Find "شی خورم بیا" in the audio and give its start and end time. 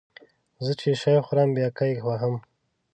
1.01-1.69